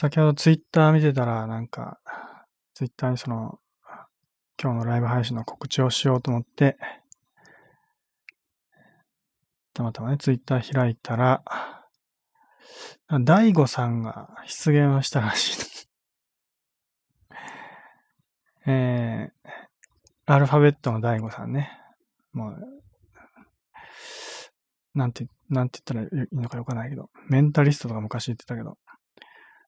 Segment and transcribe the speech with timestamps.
[0.00, 2.00] 先ほどツイッター見てたら、なんか、
[2.72, 3.58] ツイッターにその、
[4.58, 6.78] 今日のライブ配信の告知をしようと思って、
[9.74, 11.44] たまたまね、ツイッター開いたら、
[13.10, 15.86] 大悟さんが出現をしたらしい。
[18.70, 19.50] えー、
[20.24, 21.78] アルファベットの大悟さんね。
[22.32, 22.82] もう、
[24.94, 28.78] なんて、なんて言ったらいいのかよくないけど、メンタリストとか昔言ってたけど、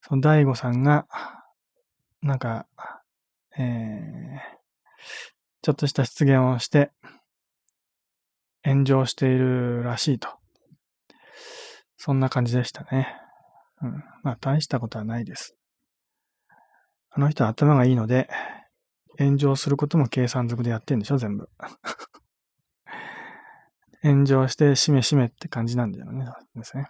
[0.02, 1.06] その大悟さんが、
[2.22, 2.66] なんか、
[3.56, 3.62] えー、
[5.62, 6.90] ちょっとした出現をして、
[8.64, 10.28] 炎上しているらしいと。
[11.96, 13.16] そんな感じでしたね。
[13.80, 14.04] うん。
[14.22, 15.56] まあ、大したことはないです。
[17.10, 18.28] あの人は頭がいいので、
[19.18, 21.48] 炎上することも計算づくでやってんでしょ、全部。
[24.02, 26.26] 炎上してしめしめって感じなんだよね。
[26.56, 26.88] ですね。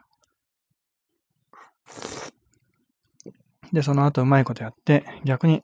[3.72, 5.62] で、その後うまいことやって、逆に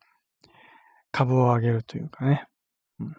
[1.13, 2.47] 株を上げるというかね。
[3.01, 3.17] うん、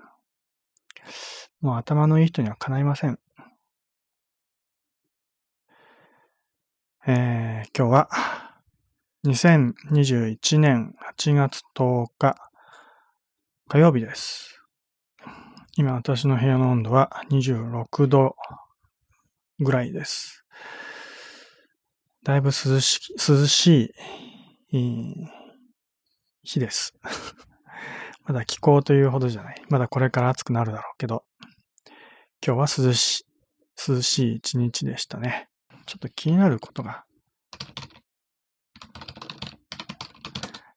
[1.61, 3.19] もう頭のいい人にはかないません。
[7.07, 8.09] えー、今日は
[9.25, 12.35] 2021年8月10日
[13.67, 14.61] 火曜日です。
[15.77, 18.35] 今私の部屋の温度は26度
[19.59, 20.45] ぐらいです。
[22.23, 23.93] だいぶ涼し涼しい
[24.71, 26.93] 日です。
[28.25, 29.63] まだ気候というほどじゃない。
[29.69, 31.25] まだこれから暑くなるだろうけど、
[32.45, 33.25] 今日は涼しい、
[33.89, 35.49] 涼しい一日でしたね。
[35.87, 37.03] ちょっと気になることが、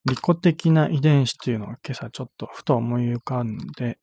[0.06, 3.98] 利己的な遺伝子というのを今朝ちょっとふと思い浮かんで、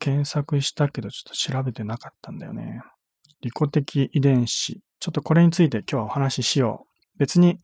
[0.00, 2.82] 検索したけどちょっと調べてなかったんだよね。
[3.42, 4.80] 利己的遺伝子。
[4.98, 6.93] ちょっとこれについて今日はお話ししよう。
[7.18, 7.58] 別に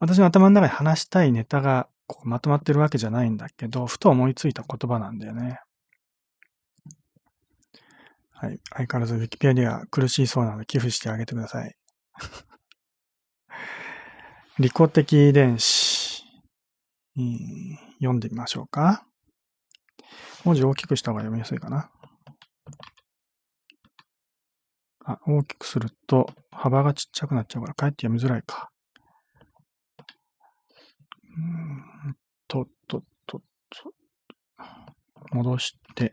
[0.00, 5.60] 私の頭の中で話したいネタがこうまとまってるわけじゃないんだけど、ふと思いついた言葉なんだよね。
[8.32, 8.60] はい。
[8.70, 11.74] 相変わらず Wikipedia 苦しいそうなので寄付してあげてください。
[14.58, 16.24] 利己的遺伝子、
[17.98, 19.06] 読んでみましょうか。
[20.44, 21.90] 文字大きくした方が読みやすいかな。
[25.04, 28.70] あ、大きくすると幅がちっちゃくなっちゃうから、かえって読みづらいか。
[31.36, 32.16] うん
[32.48, 33.92] と、と、と、と、
[35.32, 36.10] 戻して、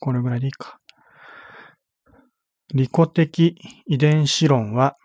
[0.00, 0.78] これぐらいでいいか。
[2.74, 3.56] 利己的
[3.86, 4.96] 遺伝子論は、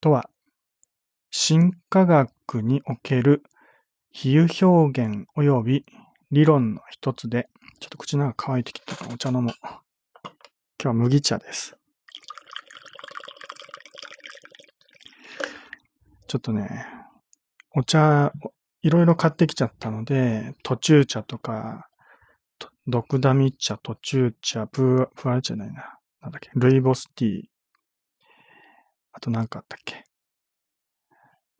[0.00, 0.30] とは、
[1.30, 3.42] 進化学における
[4.12, 5.84] 比喩表現及び
[6.30, 7.48] 理論の一つで、
[7.80, 9.83] ちょっと口の中乾いてきたからお茶飲もう。
[10.84, 11.76] 日は麦茶です。
[16.26, 16.86] ちょっとね、
[17.74, 18.32] お茶、
[18.82, 21.88] いろいろ買ってきちゃったので、途中茶とか、
[22.86, 25.98] 毒ダミ茶、途中茶、プー、プアルじゃないな。
[26.20, 27.42] なんだっけ、ルイボスティー。
[29.12, 30.04] あと何かあったっけ。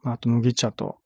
[0.04, 0.98] あと麦茶と、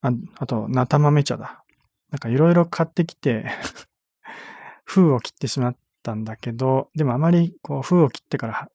[0.00, 1.64] ああと、なた豆茶だ。
[2.10, 3.46] なんかいろいろ買ってきて
[4.84, 8.68] 封を切ってしまってたんだけど、でもあまりこう封を切ってから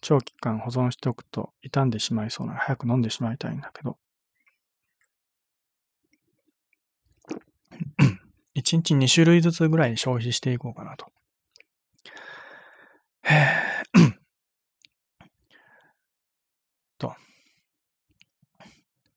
[0.00, 3.96] 長期間保存しておくと傷んでしまいそうなら早く飲んでしまいたいんだけど。
[8.56, 11.06] 1日2種類ずつぐらい消費していこうかなと
[16.98, 17.14] と。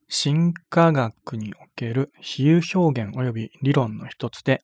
[0.07, 4.63] 進化学における比喩表現及び理論の一つで、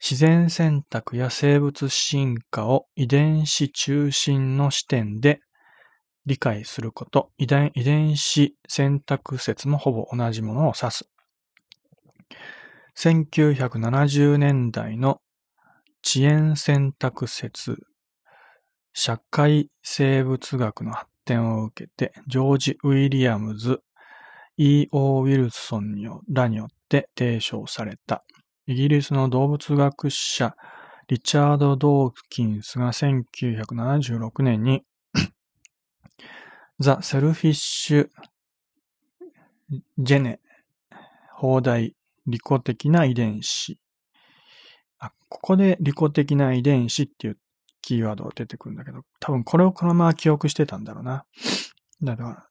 [0.00, 5.40] 自然選択や生物進化を遺伝子中心の視点で
[6.26, 11.08] 理解すること、遺伝遺伝子選択説もほぼ同じものを指す。
[12.96, 15.20] 1970年代の
[16.04, 17.78] 血縁選択説、
[18.92, 23.80] 社会生物学の発展を受けて、ジョージ・ウィリアムズ、
[24.56, 25.22] E.O.
[25.22, 25.96] ウィルソン
[26.30, 28.24] らによって提唱された。
[28.68, 30.56] イギリスの動物学者、
[31.06, 34.82] リチャード・ドーキンスが1976年に
[36.80, 38.08] The Selfish
[39.98, 40.40] ジェネ、
[41.36, 41.94] 放題、
[42.26, 43.78] 利己的な遺伝子。
[44.98, 47.38] あ、ここで利己的な遺伝子っていう
[47.82, 51.24] キーワードが出てくるんだけど、多分これをこのまま記憶してたんだろうな。
[52.02, 52.48] だから、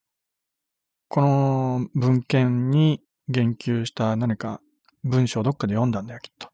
[1.09, 4.61] この文献に言及した何か
[5.05, 6.49] 文章をどっかで読んだんだよ、きっと。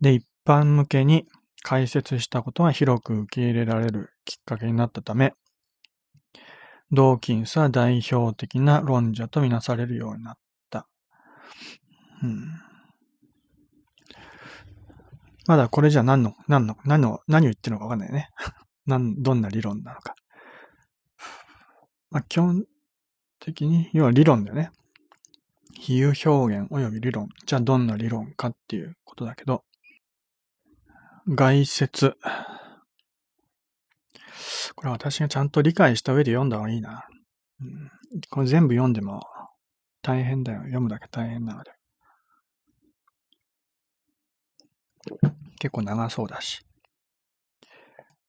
[0.00, 1.26] で、一般向けに
[1.62, 5.34] 解説したことが広く受け入れられるきっかけになったため、
[6.90, 10.34] ドーキンスは代表的な論者とみなされるようになっ
[10.70, 10.86] た。
[12.22, 12.48] うん、
[15.46, 18.30] まだこれじゃ何の、何の、何の、何を言ってるのかわかんないよね。
[18.86, 20.14] 何、どんな理論なのか。
[22.10, 22.64] まあ、基本
[23.40, 24.70] 的に、要は理論だよね。
[25.74, 27.28] 比喩表現及び理論。
[27.46, 29.64] じゃあどんな理論かっていうことだけど、
[31.28, 32.16] 外説。
[34.74, 37.06] これ私がちゃんと理解した上で読んだ方がいいな。
[37.60, 37.90] うん、
[38.30, 39.22] これ全部読んでも
[40.02, 40.60] 大変だよ。
[40.60, 41.72] 読むだけ大変なので。
[45.58, 46.64] 結構長そうだし。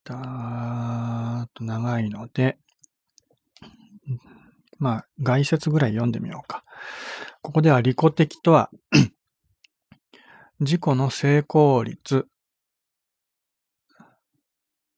[0.03, 2.57] だーっと長いので、
[4.77, 6.63] まあ、外説ぐらい読んでみようか。
[7.41, 8.69] ここでは利己的とは
[10.59, 12.27] 自己の成功率、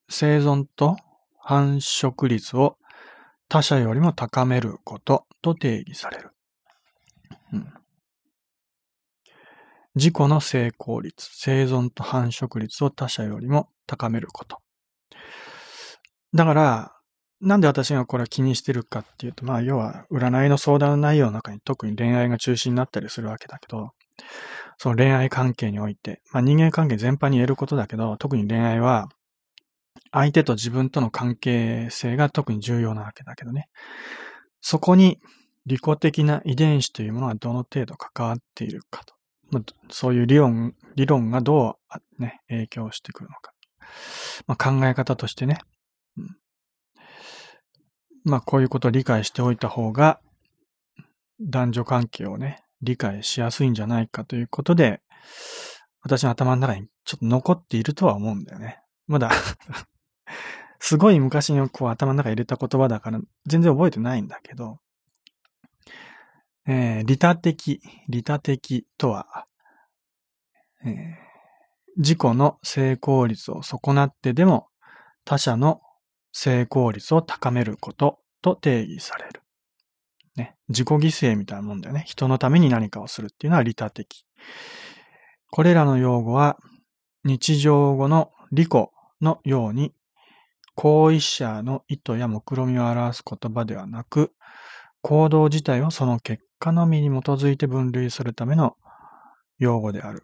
[0.09, 0.97] 生存と
[1.39, 2.77] 繁殖率を
[3.49, 6.31] 他者よりも高めることと定義される。
[7.53, 7.73] うん、
[9.95, 14.59] 自己の成功率、生存と繁殖率を他者よりも高めること。
[16.33, 16.96] だから、
[17.39, 23.91] なんで私がこれは気にしてるかっていうと、まあ、要は、占いの相談内容の中に特に恋愛が中心になったりするわけだけど、
[24.77, 29.07] その恋愛関係において、まあ人間関係全般に言えることだけど、特に恋愛は、
[30.11, 33.67] 相手と自分との関係性が特に重要なわけだけどね。
[34.61, 35.19] そこに
[35.65, 39.13] 利己的な遺伝子というものがどの程度関わっているかと。
[39.51, 41.77] まあ、そういう理論、理論がど
[42.19, 43.53] う、ね、影響してくるのか。
[44.47, 45.59] まあ、考え方としてね、
[48.27, 50.19] まあこういうことを理解しておいた方が、
[51.39, 55.01] 男女関係をね、理解しやすいんじゃないかということで、
[56.01, 58.81] 私の頭の中にちょっと残っているとは思うんだよね。
[59.07, 59.31] まだ
[60.79, 64.79] すごい昔にこう頭の中に入れた言葉だから全然覚えてないんだけど、
[66.67, 69.47] えー、利他的、利他的とは、
[70.83, 71.15] えー、
[71.95, 74.67] 自己の成功率を損なってでも
[75.23, 75.81] 他者の
[76.39, 79.41] 成功率を高めることと定義される。
[80.35, 82.03] ね、自己犠牲みたいなもんだよね。
[82.05, 84.23] 人のために何かをするっていうのは利他的。
[85.49, 86.59] これらの用語は
[87.23, 88.69] 日常語の利己
[89.19, 89.95] のように
[90.75, 94.31] 行為者の意図や目論みを表す言葉ではなく、
[95.01, 98.77] 行動自体をその結果のみに基づいて分類するための
[99.57, 100.23] 用語である。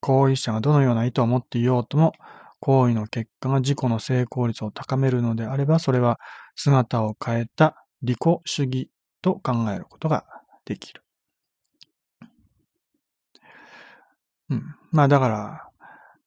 [0.00, 2.14] 行為者がどのような意図を持っていようとも、
[2.60, 6.18] 行為の結果が自己の成功率を高めるのであれば、それは
[6.56, 8.90] 姿を変えた利己主義
[9.22, 10.24] と考えることが
[10.64, 11.02] できる。
[14.50, 14.62] うん。
[14.90, 15.28] まあだか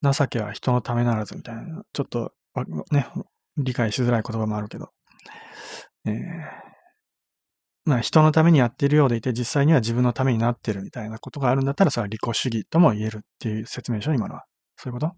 [0.01, 2.33] ら、情けは人のためならずみたいな、ちょっと
[2.91, 3.07] ね、
[3.57, 4.91] 理解しづらい言葉もあるけど、
[6.05, 6.13] えー、
[7.85, 14.45] まあ人のためにやっているようでいて、実際には自分のためになっているみたいなことがあるんだったら、それは利己主義とも言えるっていう説明書、今のは。
[14.77, 15.13] そういうこと？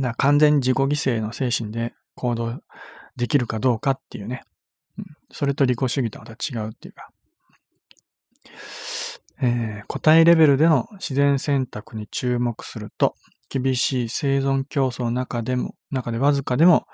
[0.00, 2.60] だ完全に自己犠牲の精神で行動
[3.16, 4.42] できるかどうかっていうね。
[5.30, 7.10] それと利己主義とはまた違うっていうか。
[9.40, 13.14] えー、個体レベルでの自然選択に注目すると、
[13.48, 16.86] 厳しい生存競争の中でも、中でわずかでも、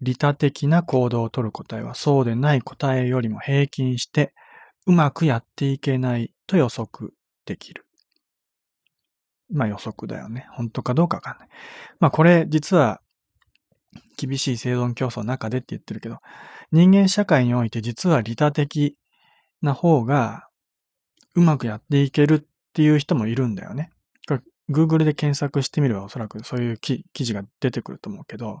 [0.00, 4.34] 利他的な行動をとる個体はそうでない個体よりも平均して
[4.86, 7.14] うまくやっていけないと予測
[7.46, 7.83] できる。
[9.50, 10.46] まあ予測だよね。
[10.52, 11.48] 本当かどうかわかんない。
[12.00, 13.00] まあこれ実は
[14.16, 16.18] 厳しい生存競争の中でって言ってるけど、
[16.72, 18.96] 人間社会において実は利他的
[19.62, 20.48] な方が
[21.34, 23.90] うまくやっていけるっていう人もいるんだよね。
[24.70, 28.60] Google で検索してみればおそらくそういう記事が出てくると思うけど、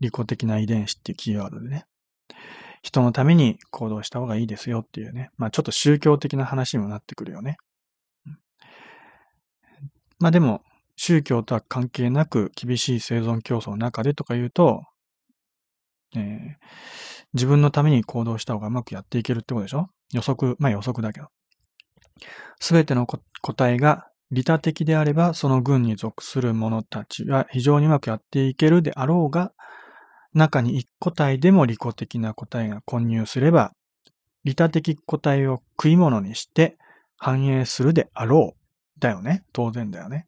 [0.00, 1.86] 利己的な遺伝子っていうキーワードでね。
[2.82, 5.30] 人のために行動した方がいいですよっていうね。
[5.36, 7.56] まあちょっと宗教的な話にもなってくるよね。
[10.22, 10.62] まあでも、
[10.94, 14.84] 宗教とは関係なく厳しい生存競争の中でとか言うと、
[16.14, 16.22] えー、
[17.34, 19.88] 自分のために行動した方がうまくやっていけるってことでしょ？
[20.12, 21.26] 予測、まあ予測だけど。
[22.60, 23.18] すべての個
[23.52, 29.52] 体が利他的であれば、その群に属する者たちは非常にうまくやっていけるであろうが、
[30.34, 33.72] 中に一個体でも利己的な個体が混入すれば、
[34.44, 36.76] 利他的個体を食い物にして
[37.16, 38.61] 繁栄するであろう。
[39.02, 39.44] だよね。
[39.52, 40.26] 当然だよね。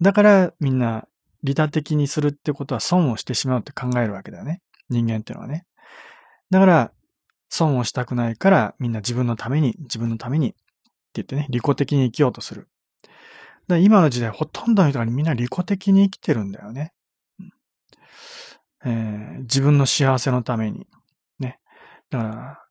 [0.00, 1.06] だからみんな
[1.42, 4.62] 利他的にするってことは損をしてしまうって考えるわけだよね。
[4.88, 5.66] 人間ってのはね。
[6.50, 6.92] だから
[7.48, 10.58] 損をしたくないからみんな自分のために、自分のためにって
[11.14, 12.68] 言ってね、利己的に生きようとする。
[13.66, 16.92] だ今の時代ほとんどの人がみんな利己的に生きてるんだよね。
[18.84, 20.86] えー、自分の幸せのために、
[21.40, 21.58] ね。
[22.08, 22.62] だから、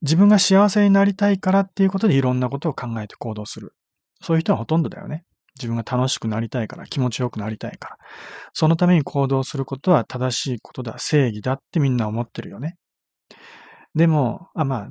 [0.00, 3.74] 自分が幸せになりたいからっていうことでいろんなことを考えて行動する。
[4.20, 5.24] そういう人はほとんどだよね。
[5.58, 7.96] 自分が楽しくなりたいから、気持ちよくなりたいから。
[8.52, 12.76] そのために行動することは正しいことだ、正義だってみんな思ってるよね。
[13.94, 14.88] でも、あ、まあ、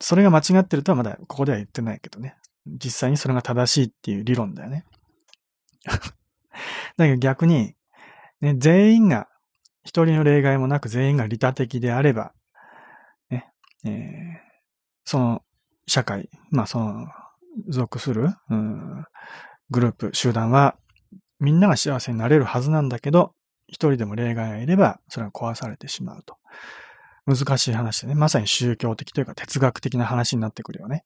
[0.00, 2.36] それが間違ってるとはまだここでは言ってないけどね。
[2.66, 4.84] 実際にそれが正しいっていう理論だよね。
[6.96, 7.74] だけど逆に、
[8.40, 9.28] ね、全員が、
[9.82, 12.32] 一人の例外もなく全員が利他的であれば、
[13.28, 13.52] ね、
[13.84, 13.92] えー、
[15.04, 15.42] その
[15.86, 17.06] 社会、まあその
[17.68, 19.04] 属する、うん、
[19.70, 20.76] グループ、集団は、
[21.40, 23.34] みんなが幸せになれるはずなんだけど、
[23.66, 26.36] 一人でも例外がいれば、それが壊されてしまうと。
[27.26, 31.04] 難しい話でね、まさに宗教的というか哲学的な話になってくるよね。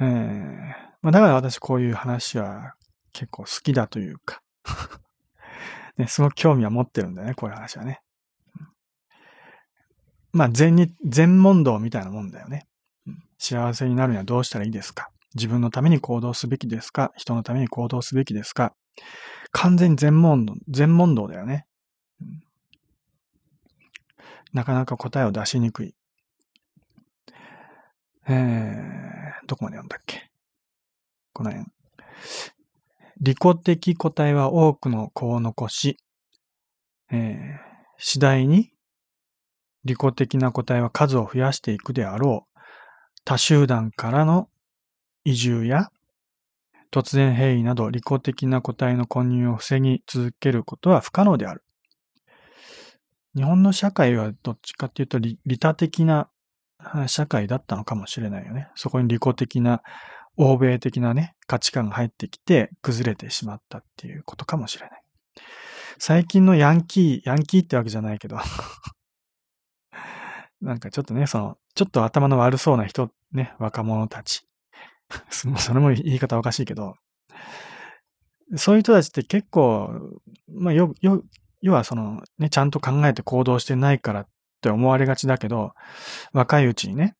[0.00, 2.74] うん、えー、まあ、だから私こういう話は
[3.12, 4.42] 結構好きだというか
[5.98, 8.00] ね、すごく興味は持ってるんだよね、こういう話はね。
[10.32, 12.66] まあ、禅に、禅問答みたいなもんだよね。
[13.38, 15.10] 幸せになるにはどうしたらいいですか？
[15.34, 17.12] 自分のために行動すべきですか？
[17.16, 18.74] 人のために行動すべきですか？
[19.52, 21.66] 完全に全問答、全問答だよね、
[24.52, 25.94] なかなか答えを出しにくい。
[28.28, 30.30] えー、どこまで読んだっけ？
[31.32, 31.66] この辺。
[33.20, 35.98] 利己的答えは多くの子を残し、
[37.10, 37.58] えー、
[37.98, 38.72] 次第に
[39.84, 42.45] 利己的な答えは数を増やしていくであろう。
[43.26, 44.48] 他集団からの
[45.24, 45.90] 移住や
[46.92, 51.64] 突然変異など利己的な個体の混入を防ぎ続けることは不可能である。
[53.34, 56.30] 日本の社会はどっちかっていうと利他的な
[57.08, 58.68] 社会だったのかもしれないよね。
[58.76, 59.82] そこに利己的な
[60.36, 65.02] 欧米的なね、価値観が入ってきて崩れてしまったっていうことかもしれない。
[65.98, 68.38] 最近のヤンキー、ヤンキーってわけじゃないけど
[70.62, 74.46] なんかちょっとね、その、ちょっと頭の悪そうな人、ね、若者たち。
[75.30, 76.96] それも言い方おかしいけど、
[78.56, 79.90] そういう人たちって結構、
[80.48, 81.22] まあ、よ、よ、
[81.60, 84.28] 要はその、ね、ちゃんと考えて行動してないからっ
[84.62, 85.74] て思われがちだけど、
[86.32, 87.14] 若いうちにね、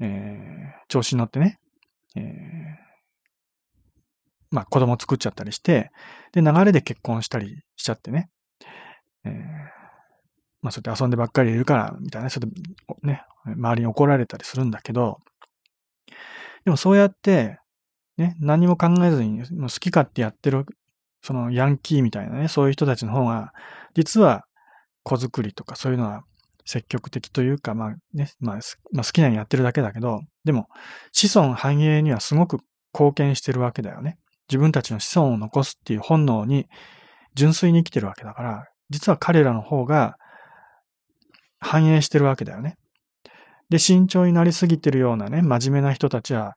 [0.00, 1.58] えー、調子に乗ってね、
[2.16, 2.24] えー、
[4.50, 5.90] まあ子供作っちゃったりして、
[6.32, 8.30] で、流れで結婚したりしちゃってね、
[9.24, 9.32] えー、
[10.62, 12.52] まあそうやって遊んでばっかりいるから、みたいな、それで
[13.02, 15.18] ね、周りに怒られたりするんだけど、
[16.64, 17.58] でもそうやって、
[18.16, 20.66] ね、何も考えずに好き勝手やってる、
[21.22, 23.52] そのヤンキーみたいなね、そういう人たちの方が、
[23.94, 24.44] 実は
[25.04, 26.22] 子作りとかそういうのは
[26.64, 28.58] 積極的というか、まあね、まあ、
[28.92, 30.68] まあ、好きなようにやってるだけだけど、でも
[31.12, 32.58] 子孫繁栄にはすごく
[32.92, 34.18] 貢献してるわけだよね。
[34.50, 36.66] 自分たちの子孫を残すっていう本能に
[37.34, 40.16] 純粋に生きてるわけだから、実は彼らの方が
[41.60, 42.76] 反映してるわけだよね。
[43.68, 46.54] で、慎重になりすぎてるようなね、真面目な人たちは、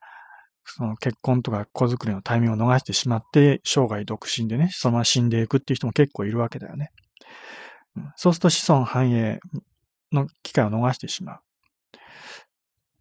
[0.63, 6.91] その結婚とか子作りのタイミングを逃してしまって、生涯独身でね、そのまま死んでいくっていう人も結構いるわけだよね。
[8.15, 9.39] そうすると子孫繁栄
[10.11, 11.39] の機会を逃してしまう。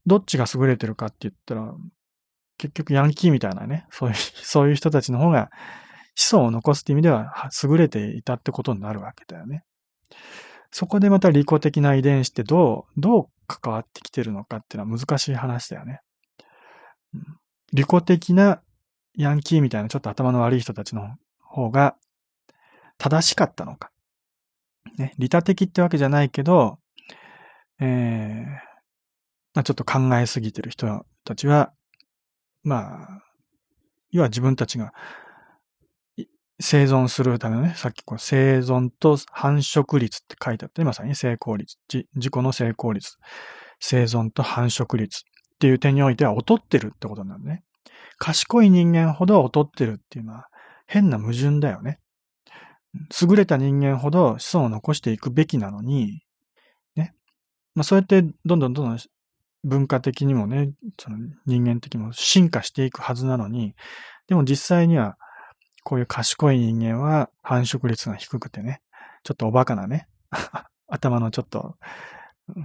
[0.07, 1.73] どっちが優れてるかって言ったら、
[2.59, 5.50] 結局ヤンキーみたいなね、そういう、 そういう人たちの方が
[6.14, 9.64] 子孫を残すって意味では優れていたってことになるわけだよね。
[10.70, 16.00] そこでまた利己的な遺伝子ってどう、どう関わってきてるのかっていうのは難しい話だよね。
[17.72, 18.62] 利己的な
[19.14, 21.96] ヤンキーみたいなちょっと頭の悪い人たちの方が
[22.98, 23.90] 正しかったのか。
[24.96, 26.78] ね、利他的ってわけじゃないけど、
[27.80, 28.46] えー、
[29.54, 31.72] まあ、ちょっと考えすぎてる人たちは、
[32.62, 33.22] まあ、
[34.10, 34.92] 要は自分たちが
[36.61, 43.17] 生存するためのね、さっきこう生存と繁殖率って書いてあって、まさに成功率、自己の成功率、
[43.81, 45.21] 生存と繁殖率っ
[45.59, 47.64] ていう点においては劣ってるってことなんでね。
[48.19, 50.49] 賢い人間ほど劣ってるっていうのは
[50.87, 51.99] 変な矛盾だよね。
[53.23, 56.23] 優れた人間ほど子孫を残していくべきなのに、
[56.95, 57.14] ね。
[57.75, 58.99] まあそうやってどんどんどんどん
[59.64, 63.75] 文化的にもね、その人間的にも進化していくはずなのに、
[64.29, 65.17] でも実際には
[65.84, 68.80] こういう賢い人間は繁殖率が低くてね、
[69.25, 70.08] ちょっとおバカなね、
[70.88, 71.76] 頭のちょっと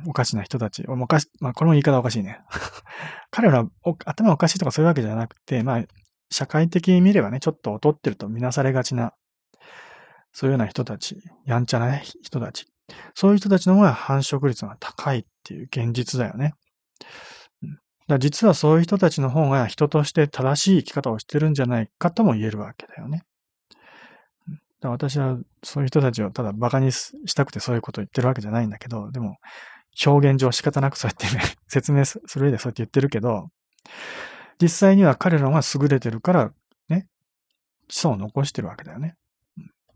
[0.07, 2.41] おかしな人たち、おかし、まあこれも言い方おかしいね。
[3.31, 3.67] 彼ら
[4.05, 5.83] 頭おかしいとかそういうわけじゃなくて、まあ
[6.31, 9.13] 社会的に見ればね、ちょっと劣ってるとみなされがちな、
[10.31, 12.67] そういうような人たち、やんちゃな人たち、
[13.13, 16.53] そういう人たちの方が繁殖率が高いっていう現実だよね。
[18.07, 23.23] だ実はそういう人たちの方が人として正しい生き方をしてるんじゃないかとも言えるわけだよね。
[24.81, 29.37] だ私はそういう人たちをただ馬鹿にしたくてそういうことを言ってるわけじゃないんだけど、でも
[30.05, 33.49] 表現上仕方なくそうやってね、 説明する上でそうやって言ってるけど、
[34.61, 36.51] 実際には彼らは優れてるから、
[36.89, 37.07] ね、
[37.89, 39.15] 子孫を残してるわけだよね。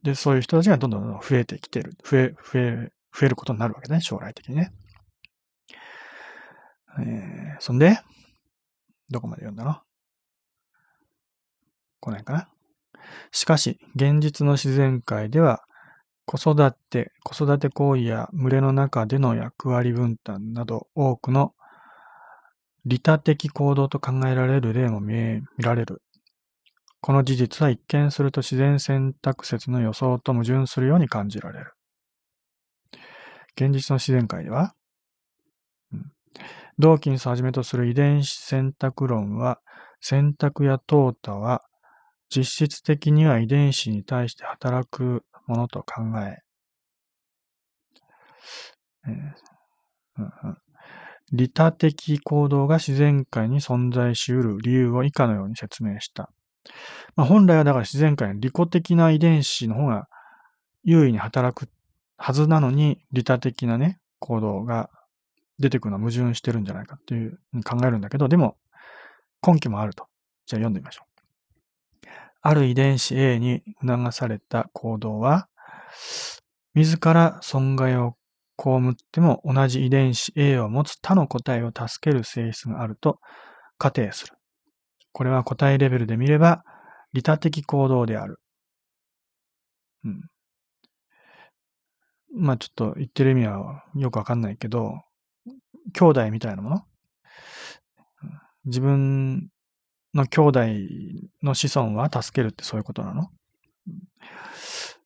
[0.04, 1.94] で、そういう人たちがどんどんどん増えてきてる。
[2.04, 4.72] 増え、増え、増えることになるわけだね、将来的にね。
[6.98, 8.00] えー、そんで、
[9.10, 9.82] どこまで読んだの？
[12.00, 12.50] 来ないかな？
[13.32, 15.62] しかし、現実の自然界では、
[16.26, 21.56] 子育て、子育て行為や群れの中での役割分担など多くの
[22.86, 26.04] 利他的行動と考えられる例も見られる。
[27.02, 31.74] この事実は一見すると自然選択説の予想と矛盾するように感じられる。
[33.56, 34.76] 現実の自然界では、
[35.92, 36.12] うん、
[36.80, 39.60] ドーキンスをはじめとする遺伝子選択論は、
[40.00, 41.62] 選択や淘汰は
[42.30, 46.38] 実質的には遺伝子に対して働くものと考え、
[49.08, 49.12] えー
[50.20, 50.58] うんうん、
[51.34, 56.32] 利他的行動が自然界に存在し得る理由を以下のように説明した。
[57.16, 60.08] まあ、本来はだから自然界の利己的な遺伝子の方が
[60.84, 61.70] 優位に働く
[62.18, 64.90] はずなのに、利他的なね、行動が
[65.60, 68.58] 出てくるのは矛盾してるんじゃないかっていう考えるんだけど、でも
[69.46, 70.08] 根拠もあると。
[70.46, 72.08] じゃあ読んでみましょう。
[72.42, 75.48] ある遺伝子 A に促された行動は、
[76.74, 78.16] 自ら損害を
[78.58, 83.20] 被っても同じ遺伝子 A を持つ他の個体を助ける性質があると
[83.78, 84.34] 仮定する。
[85.12, 86.64] これは個体レベルで見れば
[87.14, 88.40] 利他的行動である。
[90.06, 90.22] うん。
[92.36, 95.02] まあちょっと言ってる意味はよくわかんないけど、
[95.92, 96.84] 兄弟みたいなもの？
[98.66, 99.50] 自分
[100.14, 100.60] の兄弟
[101.44, 103.30] の子孫は助けるってそういうことなの？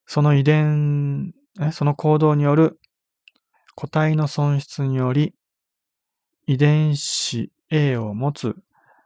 [0.06, 1.34] その遺伝、
[1.72, 2.80] その行動による
[3.76, 5.34] 個体の損失により、
[6.46, 8.56] 遺伝子 A を持つ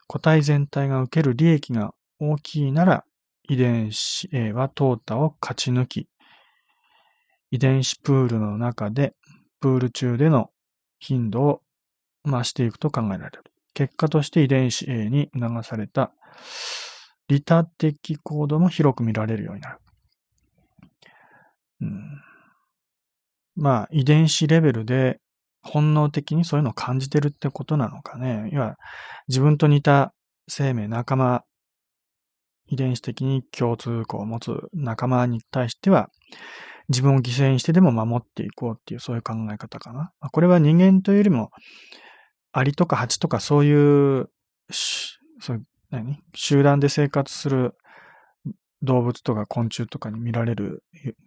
[0.08, 3.06] 個体全体が受ける利益が大きいなら、
[3.48, 6.10] 遺伝子 A は淘汰を勝ち抜き、
[7.52, 9.14] 遺伝子プールの中で、
[9.62, 10.50] プール中での
[11.00, 11.62] 頻度を
[12.28, 13.44] 増していくと考えられる。
[13.74, 16.12] 結果として遺伝子 A に促された
[17.28, 19.80] 利他的行動も広く見られるようになる。
[21.82, 22.22] うん、
[23.56, 25.20] まあ、遺伝子レベルで
[25.62, 28.50] 本能的にそういうのを感じてるってことなのかね。
[28.52, 28.78] 要は、
[29.28, 30.14] 自分と似た
[30.48, 31.44] 生命、仲間、
[32.68, 36.10] 遺伝子的に共通項を持つ仲間に対しては、
[36.90, 40.12] 自分を犠牲にしてでも守っていこうっていう、そういう考え方かな。
[40.32, 41.50] これは人間というよりも、
[42.58, 44.32] アリとかハチとかそういう、
[44.72, 46.24] そう何？
[46.34, 47.76] 集団で生活する
[48.82, 50.84] 動物とか昆虫とかに見られる、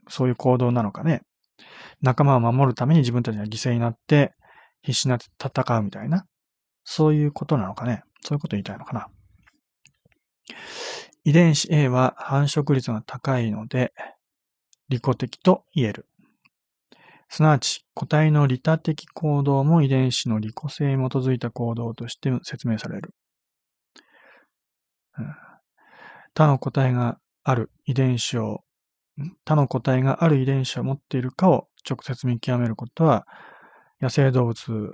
[0.08, 1.22] そういう行動なのかね。
[2.02, 4.34] 仲間を守るために自分たちが犠牲になって、
[4.82, 6.26] 必死になって戦うみたいな。
[6.82, 8.02] そういうことなのかね。
[8.22, 9.06] そういうこと言いたいのかな。
[11.22, 13.92] 遺伝子 A は繁殖率が高いので、
[14.88, 16.08] 利己的と言える。
[17.32, 23.14] すなわち、個体の利他的行動も遺伝子の利己性に基づいた行動として説明される。
[26.34, 28.64] 他の個体がある遺伝子を、
[29.44, 33.28] 他の個体がある遺伝子を持っているかを直接見極めることは、
[34.00, 34.92] 野生動物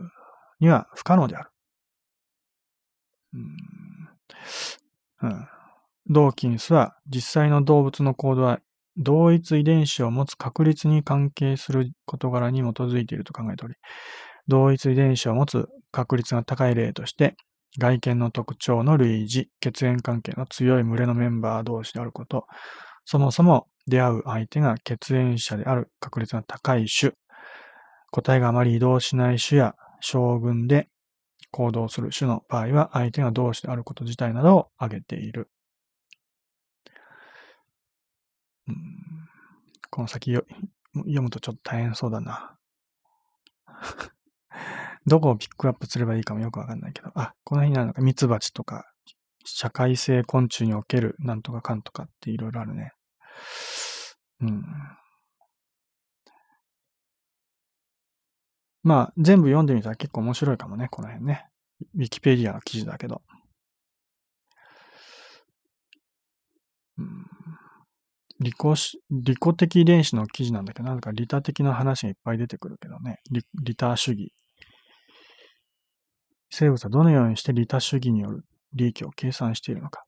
[0.61, 1.51] には不可能である。
[5.23, 5.49] うん、
[6.07, 8.61] ドーキンスは実際の動物の行動は
[8.99, 13.75] 同一遺伝子を持つ確率に関係する事柄に基づいていると考えており、
[14.49, 17.37] 同一遺伝子を持つ確率が高い例として、
[17.79, 22.47] 外見の特徴の類似、血縁関係の強い群れのメンバー同士であること、
[23.05, 27.13] そもそも出会う相手が血縁者である確率が高い種、
[28.11, 30.89] 個体があまり移動しない種や将軍で
[31.51, 35.51] 行動する種の場合は相手が同士であること自体などを挙げている。
[38.69, 39.29] うん、
[39.91, 42.59] この先読むとちょっと大変そうだな。
[45.07, 48.93] どこをピックアップすればいいかもよくわかんないけど、あ、この辺にあるのか、ミツバチとか、
[49.45, 52.93] 社会性昆虫におけるなんとかかんとかっていろいろあるね。
[54.41, 54.65] うん。
[58.83, 61.49] まあ、全部読んでみたら結構面白いかもね、この辺ね。
[61.95, 63.23] ウィキペディアの記事だけど。
[66.99, 67.36] うん
[68.41, 73.21] 利己、利己的遺伝子の記事なんだけど、なんか利他的な話がいっぱい出てくるけどね。
[73.31, 74.33] 利利他主義。
[76.51, 80.05] 生物はどのようにして利他主義による利益を計算しているのか。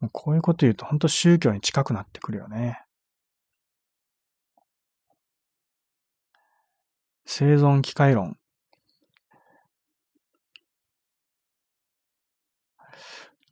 [0.00, 2.80] もうこういうこと言うと、本当宗教に近くなってくるよね。
[7.26, 8.38] 生存機械論。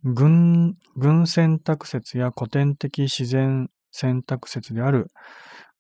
[0.05, 5.09] 群、群選択説や古典的自然選択説である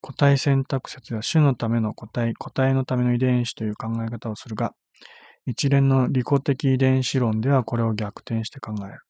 [0.00, 4.74] 個体選択説や種のための個体、個体のための遺伝子という考え方をするが、
[5.46, 9.00] 一連の利己的遺伝子論ではこれを逆転して考える。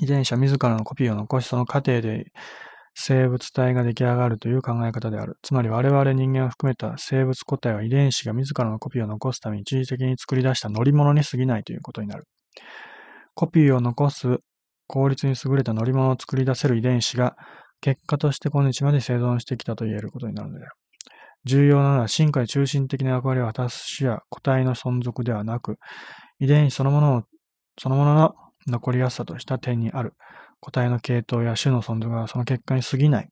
[0.00, 2.26] 遺伝子は自らのコピーを残し、その過程で
[2.94, 5.38] 生物体が出来上がるという考え方である。
[5.42, 12.26] つまり我々人間を含めた生物個体は遺伝子が自らのコピーを残すために一時的に作り出した乗り物に過ぎないということになる。
[13.34, 14.38] コピーを残す
[14.86, 17.36] 効率に優れた乗り物を作り出せる遺伝子が
[17.80, 20.74] 結果として今日まで生存してきたと言えることになるのである。
[21.44, 25.78] 重要なのは進化で中心的な役割を果たす種や個体の存続ではなく、
[26.38, 27.22] 遺伝子そのものを、
[27.78, 28.34] そのものの
[28.66, 30.14] 残りやすさとした点にある。
[30.60, 33.28] 個体の系統や種の存続がその結果に過ぎない。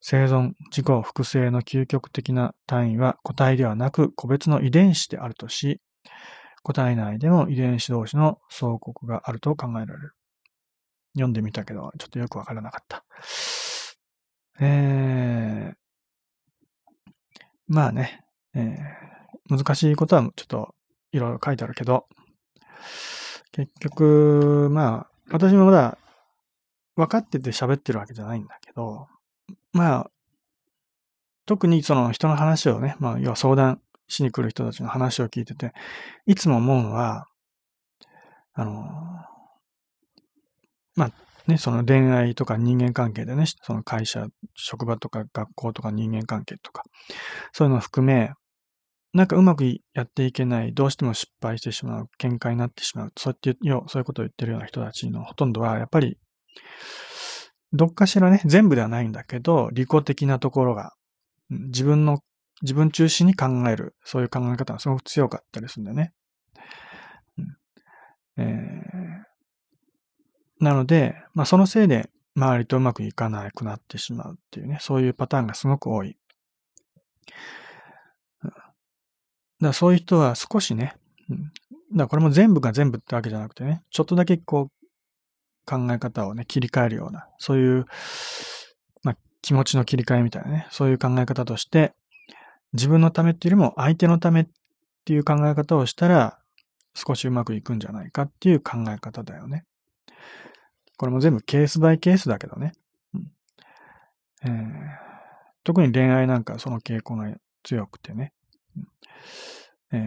[0.00, 5.80] 生存、自己、複製の究極的な単位は個体ではなく個別の遺伝子であるとし、
[6.62, 10.12] 個体内でも遺伝子同士の相国があると考えられる。
[11.14, 13.04] 読んでみたけど、ちょっとよくわからなかった。
[14.60, 15.74] えー、
[17.66, 20.74] まあね、えー、難しいことはちょっと
[21.12, 22.06] いろいろ書いてあるけど、
[23.52, 25.98] 結局、まあ、私もまだ
[26.96, 29.08] 分かってて喋ってるわけじゃないんだけど、
[29.72, 30.10] まあ、
[31.46, 35.72] 特にその人の話をね、まあ、要は相談しに来る人たちの話を聞いてて、
[36.26, 37.26] いつも思うのは、
[38.54, 38.82] あの、
[40.96, 41.12] まあ、
[41.46, 46.82] ね、その恋愛とか人間関係でね、その会社、職場とか学校とか人間関係とか、
[47.52, 48.32] そういうのを含め、
[49.14, 56.18] なんかうまくやっていけない、どうしても失敗してしまう、喧嘩になってしまう、そうやってよ、そういうことを言ってるような人たちのほとんどは、やっぱり、
[57.72, 60.92] どっかしらね、全部ではないんだけど、利己的なところが、
[61.48, 62.18] 自分の、
[62.62, 66.12] 自分中心に考える、そういう考え方がすごく強かったりするんだよね。
[67.38, 67.56] うん、
[68.36, 70.64] えー。
[70.64, 76.16] なので、まあそのせいで周りとうまくいかなくなってしまうっていうね、そういうパターンがすごく多い。
[78.42, 78.56] だか
[79.60, 80.96] らそういう人は少しね、
[81.28, 81.52] うん、
[81.96, 84.78] だこれも全部が全部ってわけじゃなくてね、ちょっとだけこう
[85.68, 87.84] 考え方をね、切り替えるような、そういう、
[89.02, 91.92] まあ、気持ちの切り替えみたいなね、そういう考え方として、
[92.72, 94.46] 自分のためっていうよりも相手のためっ
[95.04, 96.38] ていう考え方をしたら、
[96.94, 99.64] 少しうまくいくんじゃないかっていう考え方だよね。
[100.96, 102.72] これも全部ケースバイケースだけどね。
[103.14, 103.32] うん
[104.44, 104.50] えー、
[105.64, 108.32] 特に恋愛なんかその傾向が強くてね、
[109.92, 110.00] えー、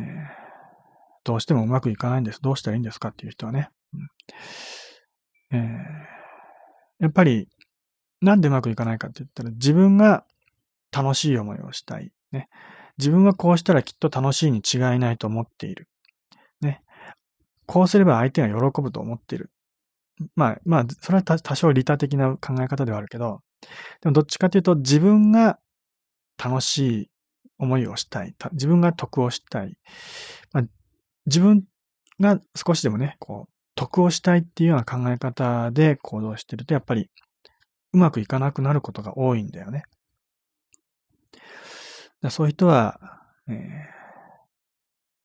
[1.23, 2.41] どうしてもうまくいかないんです。
[2.41, 3.69] どうしたらいいんですかっていう人はね。
[3.93, 4.09] うん
[5.53, 7.49] えー、やっぱり、
[8.21, 10.25] なんでうまくいかないかって言ったら、自分が
[10.91, 12.11] 楽しい思いをしたい。
[12.31, 12.49] ね。
[12.97, 15.87] 自分はこうしたらきっと楽しいに違いないと思っている。
[16.61, 16.81] ね。
[17.65, 19.49] こうすれば相手が喜ぶと思っている。
[20.35, 23.41] まあ、まあ、それは多少利他的な考え方ではあるけど、
[24.01, 25.59] でもどっちかというと自分が
[26.43, 27.11] 楽しい
[27.57, 28.35] 思いをしたい。
[28.53, 29.77] 自分が得をしたい。
[30.51, 30.63] まあ、
[31.25, 31.63] 自分
[32.19, 37.09] が少しでもね、こう、得をしたいっていうような考え方で行動してると、やっぱり
[37.93, 39.83] うまくいかなくなることが多いんだよね。
[42.29, 42.99] そういう人は、
[43.47, 44.01] えー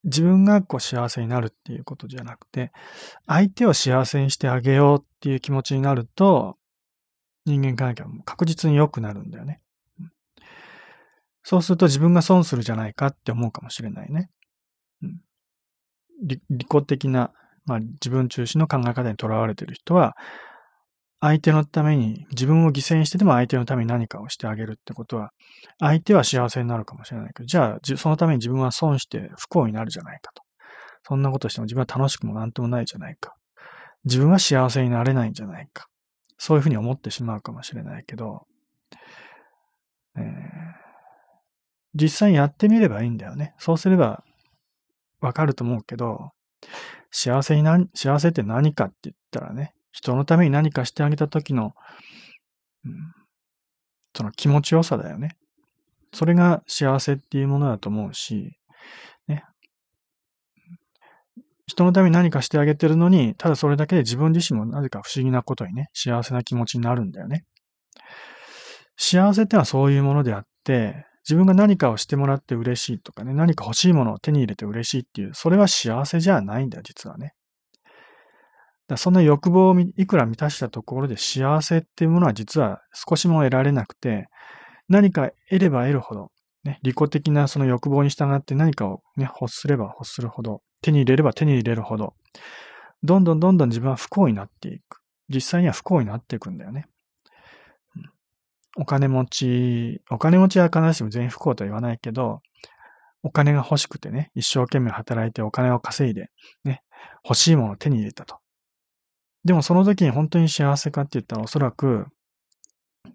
[0.07, 2.73] 自分がこう幸せになるっていうことじゃなくて、
[3.27, 6.57] 相手を幸せにしてあげようっていう気持ちになると、
[7.45, 9.61] 人間関係は確実に良くなるんだよね。
[11.43, 14.31] そうすると自分が損するじゃないかって思うかもしれないね。
[15.03, 15.21] うん、
[16.27, 17.33] 利己的な、
[17.65, 20.17] まあ、自分中心の考え方にとらわれている人は、
[21.27, 25.33] 相手のために、自分を犠牲にしてでも相手のために何かをしてあげるってことは、
[25.81, 30.43] 相手は幸せになるかもしれないけど、じゃあ、そのために自分は損して不幸になるじゃないかと。
[31.03, 33.35] そんなことしても自分は楽しくもなんともないじゃないか。
[34.05, 35.87] 自分は幸せになれないんじゃないか。
[36.39, 38.47] そういうふうに思ってしまうかもしれないけど、
[40.17, 40.23] えー、
[41.95, 43.55] 実際にやってみればいいんだよね。
[43.59, 44.23] そうすれば
[45.21, 46.31] わかると思うけど、
[47.11, 51.73] 幸せにな、幸せって何かって言ったらね、人のために何かしてあげた時の、
[52.85, 52.93] うん、
[54.15, 55.39] その気持ちよさだよね。
[56.13, 58.59] それが幸せっていうものだと思うし、
[59.27, 59.43] ね。
[61.67, 67.47] 人のために何かしてあげてるのに、ただそれだけで自分自身もなぜか不思議なことにね、幸せな気持ちになるんだよね。
[68.99, 77.33] 幸せってのはそういうものであって、自分が何かをしてもらって嬉しいとかね、何か欲しいものを手に入れて嬉しいっていう、それは幸せじゃないんだよ、実はね。
[78.89, 84.29] だそんな欲望をいくら満たしたところで幸せっていうものは実は少しも得られなくて、
[84.89, 86.31] 何か得れば得るほど、
[86.65, 92.15] ね、利己的なその欲望に従って何かをね、欲すれば欲するほど、手に入れれば手に入れるほど、
[93.03, 95.01] どんどんどんどん自分は不幸になっていく。
[95.29, 96.87] 実際には不幸になっていくんだよね。
[98.77, 102.41] お金持ち、お金持ちは必ずしも全員不幸とは言わないけど、
[103.23, 106.31] お金が欲しくてね、一生懸命働いてお金を稼いで、
[106.65, 106.83] ね、
[107.25, 108.39] 欲しいものを手に入れたと。
[109.47, 112.07] でもその時に本当に幸せかって言ったらおそらく、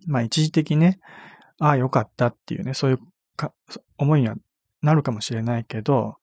[0.08, 1.00] まあ一時的ね、
[1.60, 3.00] ああよかったっていうね、そういう
[3.36, 3.54] か
[3.98, 4.36] 思いには
[4.82, 6.16] なるかもしれないけど、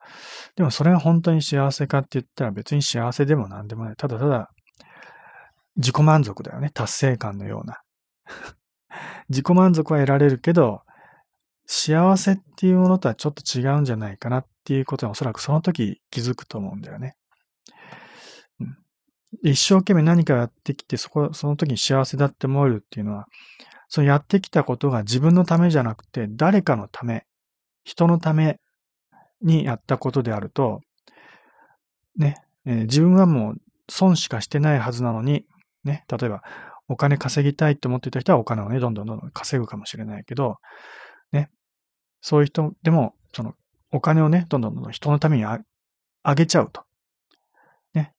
[0.57, 3.97] でもそれが本当に幸せかって言ったら別に幸せでも何でもない。
[3.97, 4.51] ただただ
[5.77, 6.71] 自己満足だよね。
[6.73, 7.83] 達成感のような。
[9.29, 10.83] 自己満足は得られるけど、
[11.67, 17.15] 幸せっていうものとはちょっと違うんじゃないかなっていうことはおそらくその時気づくと思うんだよね。
[19.43, 23.27] 一生懸命何かやってきて、そこ、その時に幸せだって思えるっていうのは、
[23.89, 27.25] そのやってきたことが自分のためじゃなくて、誰かのため、
[27.85, 28.59] 人のため
[29.43, 30.81] にやったことであると、
[32.17, 32.37] ね、
[32.67, 33.57] えー、自分はもう
[33.89, 35.47] 損しかしてないはずなのに、
[35.85, 36.43] ね、例えば、
[36.89, 40.57] お金稼ぎたいと思っていた人はお金をね、どんどんどんどん稼ぐかもしれないけど、
[41.33, 41.51] ね、
[42.21, 43.55] そういう人でも、その、
[43.91, 45.61] お金をね、どんどんどんどん人のためにあ
[46.35, 46.85] げちゃうと。
[47.95, 48.13] ね。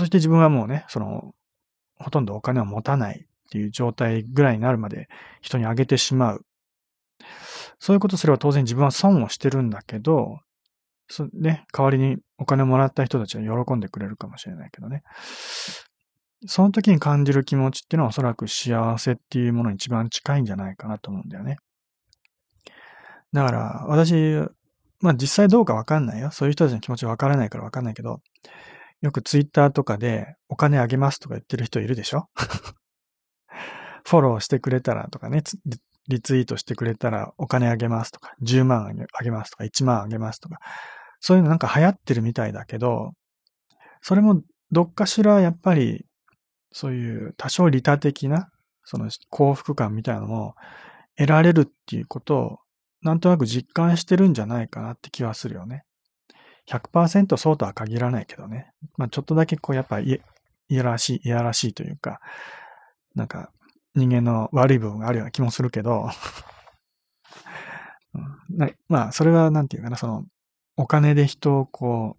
[0.00, 1.34] そして自分はもうね、その、
[1.96, 5.10] ほとんどお金を持たないっていう状態ぐらいになるまで
[5.42, 6.46] 人にあげてしまう。
[7.78, 10.38] そういうことすれば当然自分は損をしてるんだけど、
[11.06, 15.02] そね、代わりにお金をもらった人たちは喜んでくれるかもしれないけどね。
[16.46, 21.58] その時に感じる気持ちっていうのはおそらく幸せっていうものに一番近いんじゃないかなと思うんだよね。
[23.34, 24.14] だから、私、
[25.00, 26.30] まあ実際どうかわかんないよ。
[26.30, 28.22] そういう人たちの気持ちわからないからわかんないけど、
[29.00, 32.28] よくツイッターとかでお金あげますとか言ってる人いるでしょ？
[34.04, 35.42] フォローしてくれたらとかね、
[36.08, 40.58] リツイートしてくれたらお金あげますとか、10万あげますとか、1万あげますとか、
[41.20, 43.12] そういうのなんか流行ってるみたいだけど、
[44.02, 46.06] それもどっかしらやっぱり
[46.72, 48.48] そういう多少利他的な、
[48.84, 50.54] その幸福感みたいなのも
[51.16, 52.58] 得られるっていうことを、
[53.02, 55.84] なんとなく実感してるんじゃないかなって気はするよね。
[56.70, 58.72] 100%そうとは限らないけどね。
[58.96, 60.20] まあちょっとだけこうやっぱい
[60.68, 62.20] いやらしい、いやらしいというか、
[63.16, 63.50] なんか
[63.96, 66.08] 人間の悪い部分があるような気もするけど、
[68.88, 70.24] まあそれはなんていうかな、その
[70.76, 72.16] お金で人をこ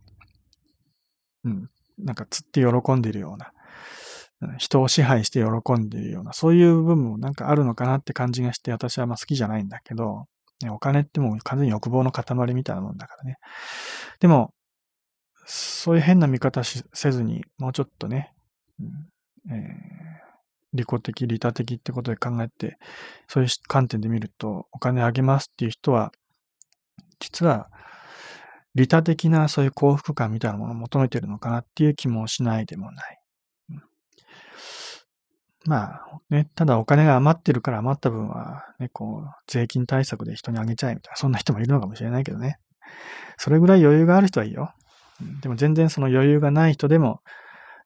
[1.46, 3.54] う、うん、なんか釣って喜んでいるような、
[4.58, 10.28] 人を支配して喜んでいるような、そういう部分もなんかあるのかなって感じがして、私はまあ好きじゃないんだけど、
[10.66, 13.38] ね、お金ってもう完全に欲望の塊みたいなもんだからね。
[14.20, 14.54] でも、
[15.46, 18.34] そういう変な見方せずに、もうちょっとね、
[18.80, 20.32] うんえー、
[20.74, 22.78] 利己的、利他的ってことで考えて、
[23.28, 26.12] そういう観点で見ると、お金あげますっていう人は、
[27.20, 27.70] 実は、
[28.74, 33.21] 利他的なそういう幸福感みたいなものを求めてるのかなっていう気もしないでもない。
[35.66, 42.60] まあ、ね、ただお金が余ってるから余った分は、ね、こう、税金対策で人にあげちゃえみたいな、そんな人もいるのかもしれないけどね。
[43.38, 44.74] それぐらい余裕がある人はいいよ。
[45.42, 47.22] でも全然その余裕がない人でも、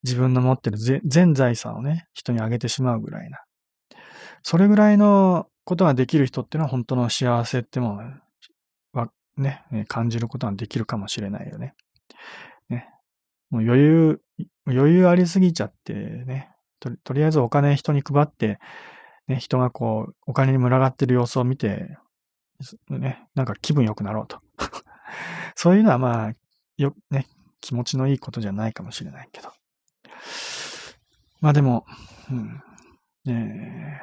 [0.03, 3.43] 自分の持ってる全財産をね、人にあげてしまうぐらいな。
[4.43, 8.13] それぐらいのことができる人っていうのは本当の幸せってもの
[8.93, 11.73] はね、感じることができるかもしれないよね。
[12.69, 12.87] ね。
[13.49, 14.21] もう余裕、
[14.67, 16.54] 余裕ありすぎちゃってね、
[16.91, 18.59] ととりあえずお金人に配って、
[19.27, 21.97] ね、人がこう、お金に群がってる様子を見て、
[22.89, 24.39] ね、なんか気分良くなろうと。
[25.55, 26.33] そういうのはまあ、
[26.77, 27.27] よ、ね、
[27.61, 29.51] 気持ちのいいことじゃないかもしれないけど。
[31.41, 31.85] まあでも、
[32.31, 34.01] うん、え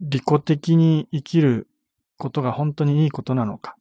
[0.00, 1.68] 利己的に生きる
[2.16, 3.76] ことが本当にいいことなのか、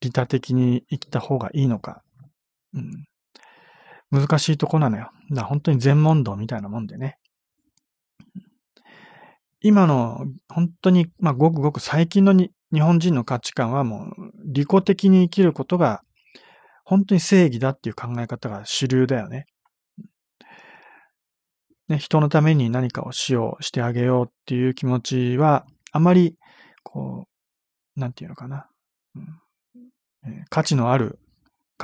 [0.00, 2.02] 利他的に生きた方がいいのか、
[2.74, 3.04] うん、
[4.14, 5.10] 難しいとこなのよ。
[5.32, 7.18] だ本当に全問答みたいなもんでね。
[9.60, 16.02] 今の本当に、まあ、ごくごく最近の日本人の価値観はもう利己的に生きることが
[16.84, 19.46] 本当に正義だっていう考え方が主流だよね。
[21.88, 26.36] ね人のために何かをしよう、してあげようっていう気持ちはあまり、
[26.82, 27.26] こ
[27.96, 28.68] う、なんていうのかな。
[29.16, 29.44] うん
[30.48, 31.18] 価値のある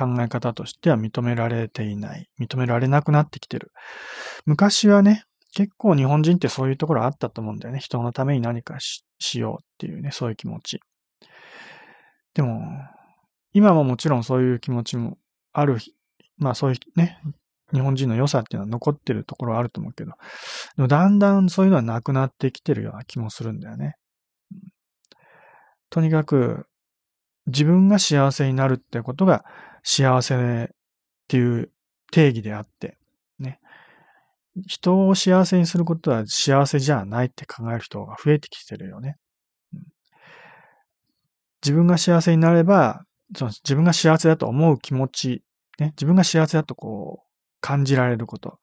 [0.01, 2.29] 考え方としては認められていない。
[2.39, 3.71] 認められなくなってきてる。
[4.45, 7.79] 昔はね、結構日本人ってそういうところあったと思うんだよね。
[7.79, 10.79] 人のために何かしようっていうね、そういう気持ち。
[12.33, 12.61] でも、
[13.53, 15.17] 今ももちろんそういう気持ちも
[15.51, 15.77] ある、
[16.37, 17.19] まあそういうね、
[17.73, 20.11] 日本人の良さっていうのは残ってるところはあると思うけど、
[20.77, 23.95] でもだんだんそういうのはなくなってきてるような気もするんだよね。
[25.89, 26.67] とにかく
[27.47, 29.43] 自分が幸せになるってことが
[29.83, 30.67] 幸せっ
[31.27, 31.71] ていう
[32.11, 32.97] 定義であって、
[33.39, 33.59] ね。
[34.67, 39.17] 人を幸せにすることは幸せじゃないって考える人が増えてきてるよね。
[41.63, 45.43] 自分が幸せになれば、その自分が幸せだと思う気持ち、
[45.79, 47.27] ね、自分が幸せだとこう
[47.61, 48.59] 感じられること、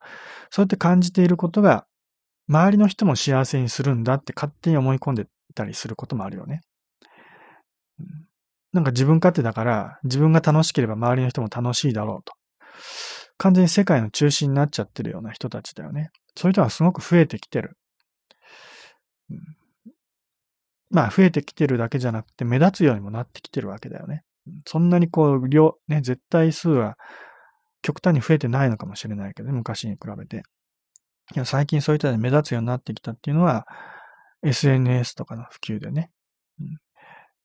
[0.50, 1.86] そうやって感じていることが
[2.48, 6.62] 周りの人も幸せにするんだって勝手に思い込んでたりすることもあるよね。
[8.72, 12.34] なんか自分勝手だから自分が楽しければ周りの人も楽しいだろうと。
[13.38, 16.10] 完全に世界の中心になっちゃってるような人たちだよね。
[16.36, 17.76] そういう人はすごく増えてきてる。
[19.30, 19.38] うん、
[20.90, 24.24] まあ増えてきてるだけじゃなくて目立つようにもなってきてるわけだよね。
[24.66, 26.96] そんなにこう、量、ね、絶対数は
[27.82, 30.42] 極端に増えてないのかもしれないけどね、昔に比べて。
[31.34, 33.66] いや最近そういったで目立つようになってきたっていうのは、
[34.42, 36.10] SNS とかの普及でね、
[36.60, 36.78] うん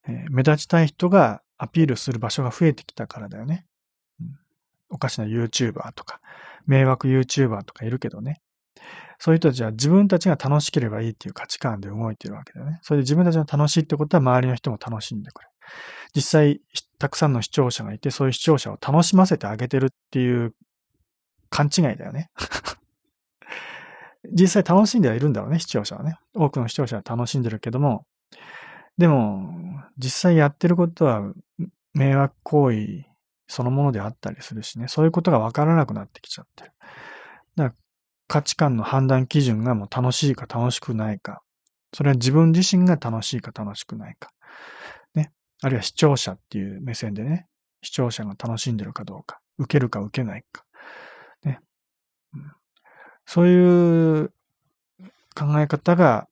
[0.08, 3.66] えー、目立ちたい人がアピールする場所が増えてきたからだよね。
[4.20, 4.28] うん、
[4.90, 6.20] おかしな YouTuber とか、
[6.66, 8.42] 迷惑 YouTuber とかいるけどね。
[9.20, 12.80] そういう人たちは自分たちが楽しければいいっていう価値観で動いてるわけだよね。
[12.82, 15.52] それで自分たちが楽しいってことは周りの人も楽しんでくれる。
[16.16, 16.62] 実際、
[17.00, 20.54] たくさんの視聴者がいて、そういう視聴者を楽しませてあげてるっていう
[21.50, 22.32] 勘違いだよね。
[24.32, 26.18] 実際楽しんではいるんだろうね、視聴者はね。
[26.34, 28.06] 多くの視聴者は楽しんでるけども、
[28.98, 31.34] でも、実際やってることは
[31.94, 33.06] 迷惑行為
[33.48, 36.72] そのものであったりするしね、そういうことがわからなくなってきちゃってる。
[37.56, 37.76] だから
[38.28, 41.44] 価値観の判断基準がもう楽しいか楽しくないか、
[41.94, 44.32] それは自分自身が楽しいか楽しくないか。
[45.14, 45.32] ね。
[45.62, 47.48] あるいは視聴者っていう目線でね、
[47.84, 50.64] 視聴者が楽しんでるかどうか、受けるか受けないか。
[51.44, 51.60] ね。
[52.34, 52.52] うん、
[53.26, 54.34] そういう
[55.36, 56.28] 考え方が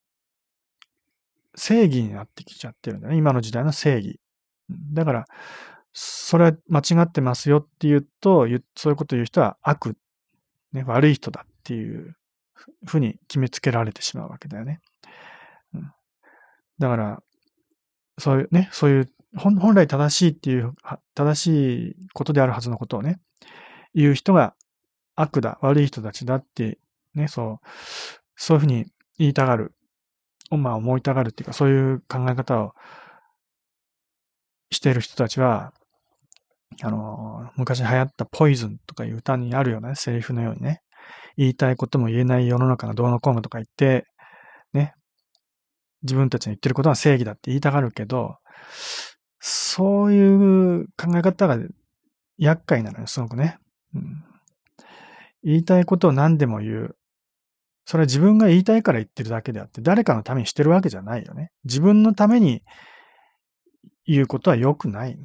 [1.61, 3.17] 正義になってきちゃってるんだね。
[3.17, 4.19] 今の時代の正義。
[4.93, 5.25] だから、
[5.93, 9.95] それは間違ってますよって言うと、そういうことを言う人は悪、
[10.73, 12.15] ね、悪い人だっていう
[12.87, 14.79] ふうに決めつけられてしまうわけだよね。
[15.75, 15.91] うん、
[16.79, 17.23] だから、
[18.17, 20.73] そういうね、そういう本来正しいっていう、
[21.13, 23.19] 正しいことであるはずのことをね、
[23.93, 24.55] 言う人が
[25.15, 26.79] 悪だ、悪い人たちだって、
[27.13, 27.67] ね、そう、
[28.35, 28.87] そういうふうに
[29.19, 29.75] 言いたがる、
[30.57, 32.73] まあ思いたがるっていうか、そういう考え方を
[34.71, 35.73] している人たちは、
[36.81, 40.81] あの、昔流行ったポイズンとかいう歌にあるような、ね、セリフのようにね、
[41.37, 44.05] 言いたいことも言えない世の中がどうのこうのとか言って、
[44.73, 44.93] ね、
[46.03, 48.37] 自分たちの言ってることは正義だって言いたがるけど、
[49.39, 51.57] そういう考え方が
[52.37, 53.57] 厄介なのよ、すごくね。
[53.93, 54.23] うん、
[55.43, 56.95] 言いたいことを何でも言う。
[57.85, 61.51] それは自分が言いたいから言ってるだけであって、誰かのためにしてるわけじゃないよね。
[61.65, 62.63] 自分のために
[64.05, 65.17] 言うことは良くない。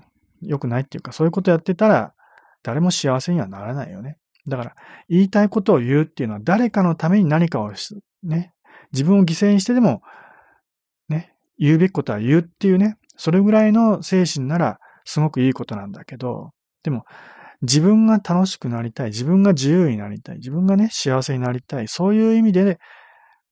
[0.42, 2.14] 良くないっていうか、そういうことやってたら、
[2.62, 4.19] 誰も幸せにはならないよね。
[4.49, 4.75] だから、
[5.09, 7.73] 言いたいことを言うっていうのは、誰かのために何かを
[8.23, 8.53] ね、
[8.92, 10.03] 自分を犠牲にしてでも、
[11.09, 16.51] ね、言うべきことは言うっていうね、それぐらいの精神なら、すごくいいことなんだけど、
[16.83, 17.05] でも、
[17.62, 22.79] 自分が楽しくなりたい、自分が自由になりたい、自分がね、幸せになりたい、そういう意味でね、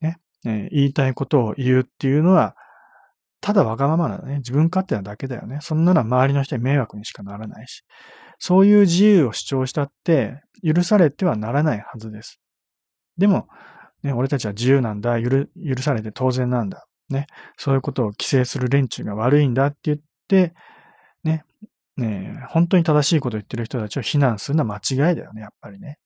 [0.00, 2.54] ね、え言いたいことを言うっていうのは、
[3.40, 5.58] ただわがままなね、自分勝手なだけだよね。
[5.60, 7.82] そんなのは周りの人に迷惑にしかならないし。
[8.38, 12.40] そういう自由を主張したって、許されてはならないはずです。
[13.18, 13.48] でも、
[14.02, 15.46] ね、俺たちは自由なんだ、許
[15.80, 16.86] されて当然なんだ。
[17.10, 17.26] ね、
[17.58, 20.54] そういうことを規制する連中が悪いんだって言って、
[21.96, 25.98] ね、本当に正しいことを言ってる人たちを非難するのは間違いだよね、やっぱりね。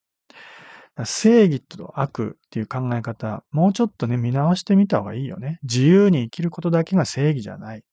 [1.04, 5.60] 正義と悪っていう考え方、もうちょっとね、見直してみた方がいいよね。
[5.62, 7.84] 自由に生きることだけが正義じゃない。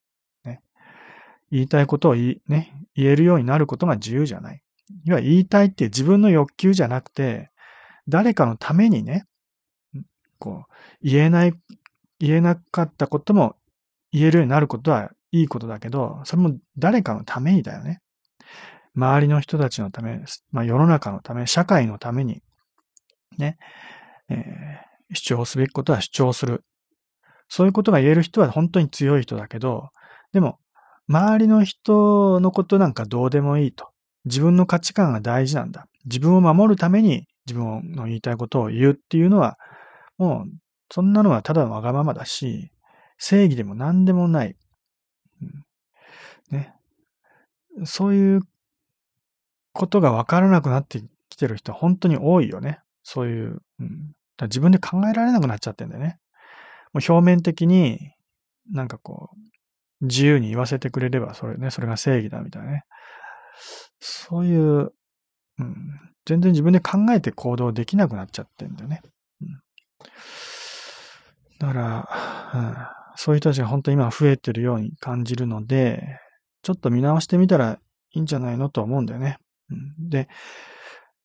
[0.43, 0.61] ね。
[1.51, 4.61] 言いたいことを言、ね、言えるようになることが自由じゃない。
[5.05, 7.51] 要は言いたいって自分の欲求じゃなくて、
[8.07, 9.25] 誰かのためにね、
[10.39, 11.53] こう、言えない、
[12.19, 13.55] 言えなかったことも
[14.11, 17.99] 言えるようになることはいいことだけど、それも誰かのためにだよね。
[18.95, 22.41] 周りの人たちのため、まあ、世の中のため、社会のために
[23.37, 23.57] ね、
[24.29, 26.63] えー、主張すべきことは主張する。
[27.49, 29.89] そういうことが言える人は本当に強い人だけど、
[30.31, 30.57] でも、
[31.07, 33.89] 周りの人のことなんかどうでもいいと。
[34.25, 35.85] 自分の価値観が大事なんだ。
[36.05, 39.57] 自分を守るために自分の言いたいことを言うっていうのは、
[40.17, 40.51] もう、
[40.91, 42.71] そんなのはただのわがままだし、
[43.17, 44.55] 正義でも何でもない。
[46.51, 46.73] ね。
[47.83, 48.41] そういう
[49.73, 52.79] ことがわからなくなってきてる人は本当に多いよね。
[53.03, 56.17] そういう、うん、だ自分で考えられなくなっちゃってんだよね。
[56.93, 57.99] もう表面的に
[58.71, 59.31] なんかこ
[60.01, 62.83] う、自由に言わせてくれれば、それね、それが正義だみたいなね。
[63.99, 64.93] そういう、
[65.57, 65.75] うん、
[66.25, 69.01] 全然自分で考えて行動できなくなっちゃってんだよね。
[69.41, 69.61] うん、
[71.59, 72.09] だから、
[72.53, 76.19] うん、そういう人たちが本当に今増えてるように感じるので、
[76.61, 77.79] ちょっと見直してみたら
[78.11, 79.37] いいんじゃないのと思うんだよね。
[79.99, 80.27] で、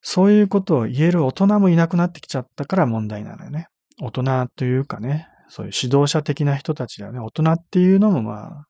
[0.03, 3.69] そういうことを言える大人もいなくなってきちゃったから問題なのよね。
[4.01, 7.19] 大人というかね、そういう指導者的な人たちだよね。
[7.19, 8.65] 大人っていうのもま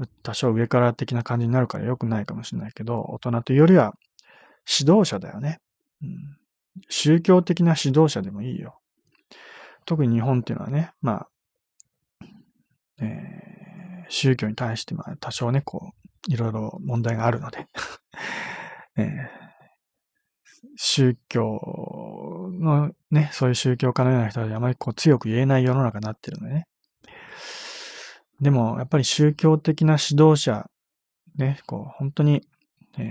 [0.00, 3.92] あ、多少上から的な感じになるから良くないかもしれないけど、大人というよりは
[4.80, 5.58] 指導者だよね。
[6.02, 6.08] うん、
[6.88, 8.78] 宗教的な指導者でもいいよ。
[9.84, 11.28] 特に日本っていうのはね、まあ、
[13.02, 15.92] えー、宗教に対してまあ多少ね、こ
[16.28, 17.66] う、いろいろ問題があるので
[18.96, 19.42] えー
[20.76, 21.60] 宗教
[22.60, 26.66] のね、そういう宗教家のような人たちはあまりこう強く言えない世の中になってるのでね。
[28.40, 30.66] でも、やっぱり宗教的な指導者、
[31.36, 32.42] ね、こう、本当に、
[32.98, 33.02] えー、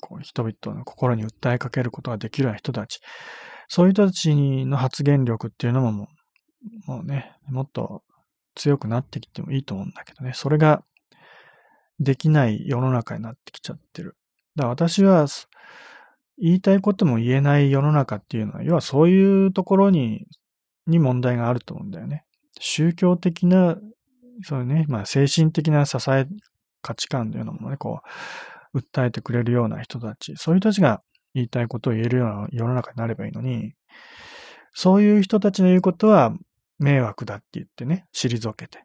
[0.00, 3.00] こう人々の心に訴えかけることができるような人たち、
[3.68, 4.34] そういう人たち
[4.64, 6.08] の発言力っていうのもも
[6.88, 8.02] う、もうね、もっと
[8.56, 10.82] 強くなってきてもいいと思うんだけどね、それが
[12.00, 14.16] できない世の中になってきちゃってる。
[14.56, 15.26] だから私は、
[16.38, 20.26] 言いたいことも言えない世の中っていうのは、要はそういうところに、
[20.86, 22.24] に問題があると思うんだよね。
[22.60, 23.76] 宗教的な、
[24.42, 26.26] そうね、まあ精神的な支え、
[26.82, 28.00] 価値観というのもね、こ
[28.74, 31.02] う、訴えてくれるような人たち、そういう人たちが
[31.34, 33.72] 言いたいことを言えるような世の中になればいいのに、
[34.72, 36.36] そういう人たちの言うことは
[36.78, 38.84] 迷惑だって言ってね、退けて、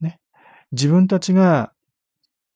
[0.00, 0.20] ね。
[0.72, 1.72] 自分たちが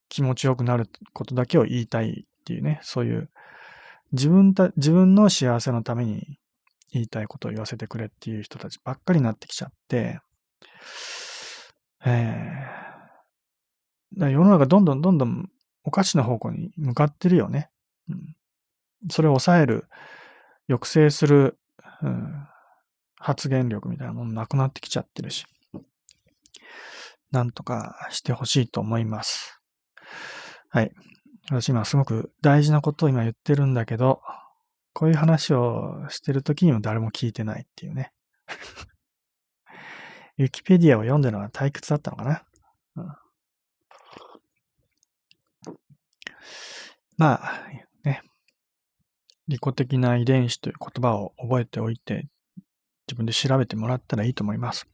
[0.09, 3.31] 気持ちよくなることだけを言いたいっていうね、そういう
[4.13, 6.39] 自分た、自分の幸せのために
[6.93, 10.21] 言いたいことを言わせてくれっていう人たちばっかりになってきちゃって、
[12.05, 15.51] えー、だ世の中どんどんどんどん
[15.85, 17.71] おかしな方向に向かってるよね。
[18.09, 18.37] うん、
[19.11, 19.87] それを抑える、
[20.69, 21.59] 抑制する、
[22.03, 22.48] うん、
[23.19, 25.45] 発言力みたいなものなくなってきちゃってるし、
[27.31, 29.61] なんとかしてほしいと思います。
[30.71, 30.93] はい。
[31.51, 34.21] 私今すごく大事なことを今言ってるんだけど、
[34.93, 38.13] こういう話をしてる時にも誰も聞いてないっていうね。
[40.39, 42.45] ウィキペディアを読んでるのが退屈だったのかな。
[42.97, 43.07] うん、
[47.17, 47.63] まあ、
[48.05, 48.23] ね。
[49.49, 52.29] 利己的な遺伝子という言葉を覚えておいて、
[53.09, 54.87] 自分で調べてもらったらいいと思います。